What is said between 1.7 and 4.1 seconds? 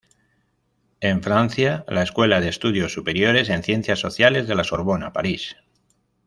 la Escuela de Estudios Superiores en Ciencias